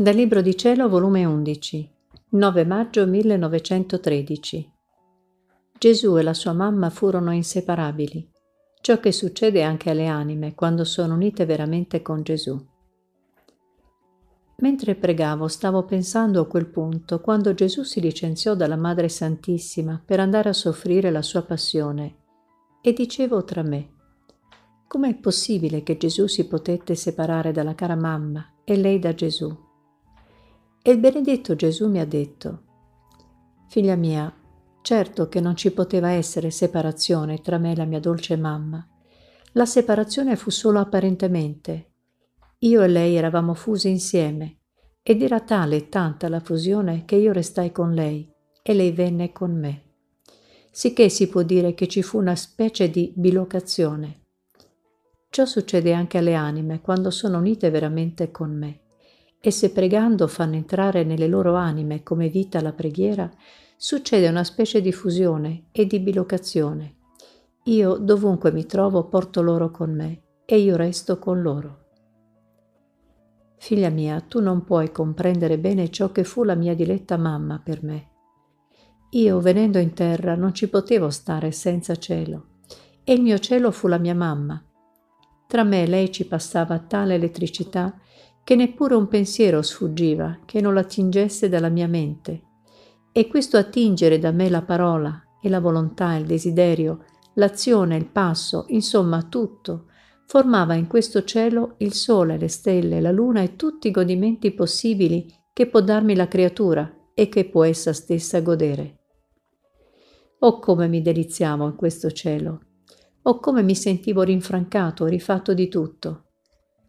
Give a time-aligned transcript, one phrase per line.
[0.00, 1.90] Dal Libro di Cielo, volume 11,
[2.30, 4.72] 9 maggio 1913.
[5.78, 8.26] Gesù e la sua mamma furono inseparabili.
[8.80, 12.58] Ciò che succede anche alle anime quando sono unite veramente con Gesù.
[14.60, 20.18] Mentre pregavo stavo pensando a quel punto quando Gesù si licenziò dalla Madre Santissima per
[20.18, 22.16] andare a soffrire la sua passione
[22.80, 23.90] e dicevo tra me,
[24.86, 29.68] com'è possibile che Gesù si potette separare dalla cara mamma e lei da Gesù?
[30.82, 32.62] E il benedetto Gesù mi ha detto,
[33.68, 34.34] Figlia mia,
[34.80, 38.88] certo che non ci poteva essere separazione tra me e la mia dolce mamma.
[39.52, 41.90] La separazione fu solo apparentemente.
[42.60, 44.60] Io e lei eravamo fusi insieme
[45.02, 49.32] ed era tale e tanta la fusione che io restai con lei e lei venne
[49.32, 49.82] con me.
[50.70, 54.22] Sicché si può dire che ci fu una specie di bilocazione.
[55.28, 58.80] Ciò succede anche alle anime quando sono unite veramente con me
[59.40, 63.30] e se pregando fanno entrare nelle loro anime come vita la preghiera,
[63.76, 66.96] succede una specie di fusione e di bilocazione.
[67.64, 71.78] Io dovunque mi trovo porto loro con me e io resto con loro.
[73.56, 77.82] Figlia mia, tu non puoi comprendere bene ciò che fu la mia diletta mamma per
[77.82, 78.08] me.
[79.10, 82.46] Io, venendo in terra, non ci potevo stare senza cielo,
[83.04, 84.62] e il mio cielo fu la mia mamma.
[85.46, 87.94] Tra me e lei ci passava tale elettricità
[88.44, 92.42] che neppure un pensiero sfuggiva che non l'attingesse dalla mia mente.
[93.12, 98.64] E questo attingere da me la parola e la volontà, il desiderio, l'azione, il passo,
[98.68, 99.86] insomma tutto,
[100.26, 105.26] formava in questo cielo il sole, le stelle, la luna e tutti i godimenti possibili
[105.52, 108.98] che può darmi la creatura e che può essa stessa godere.
[110.40, 112.60] Oh come mi deliziavo in questo cielo!
[113.22, 116.29] Oh come mi sentivo rinfrancato, rifatto di tutto!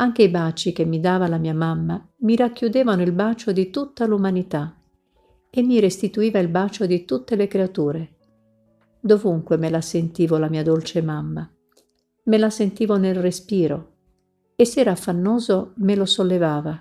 [0.00, 4.06] Anche i baci che mi dava la mia mamma mi racchiudevano il bacio di tutta
[4.06, 4.80] l'umanità
[5.50, 8.16] e mi restituiva il bacio di tutte le creature.
[9.00, 11.50] Dovunque me la sentivo la mia dolce mamma.
[12.24, 13.96] Me la sentivo nel respiro
[14.54, 16.80] e se era affannoso me lo sollevava.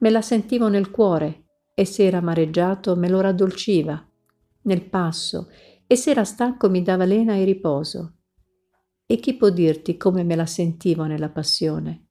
[0.00, 4.06] Me la sentivo nel cuore e se era amareggiato me lo raddolciva,
[4.64, 5.48] nel passo
[5.86, 8.16] e se era stanco mi dava lena e riposo.
[9.06, 12.03] E chi può dirti come me la sentivo nella passione?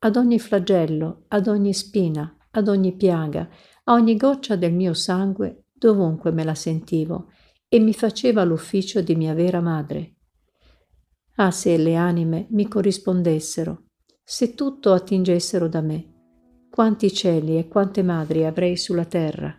[0.00, 3.48] Ad ogni flagello, ad ogni spina, ad ogni piaga,
[3.84, 7.30] a ogni goccia del mio sangue, dovunque me la sentivo,
[7.68, 10.14] e mi faceva l'ufficio di mia vera madre.
[11.36, 13.84] Ah, se le anime mi corrispondessero,
[14.22, 16.14] se tutto attingessero da me,
[16.70, 19.56] quanti cieli e quante madri avrei sulla terra.